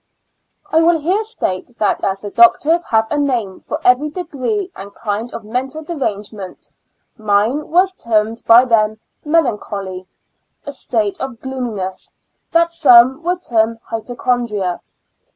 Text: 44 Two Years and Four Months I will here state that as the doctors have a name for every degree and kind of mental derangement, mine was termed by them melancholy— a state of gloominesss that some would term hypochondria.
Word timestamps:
44 0.71 0.81
Two 0.81 0.87
Years 0.87 0.97
and 0.97 1.05
Four 1.05 1.13
Months 1.13 1.13
I 1.13 1.13
will 1.13 1.13
here 1.13 1.23
state 1.23 1.77
that 1.77 2.03
as 2.03 2.21
the 2.21 2.29
doctors 2.31 2.83
have 2.85 3.05
a 3.11 3.19
name 3.19 3.59
for 3.59 3.79
every 3.85 4.09
degree 4.09 4.71
and 4.75 4.95
kind 4.95 5.31
of 5.31 5.43
mental 5.43 5.83
derangement, 5.83 6.71
mine 7.19 7.67
was 7.69 7.93
termed 7.93 8.41
by 8.47 8.65
them 8.65 8.99
melancholy— 9.23 10.07
a 10.65 10.71
state 10.71 11.19
of 11.21 11.39
gloominesss 11.39 12.15
that 12.51 12.71
some 12.71 13.21
would 13.21 13.43
term 13.43 13.77
hypochondria. 13.83 14.81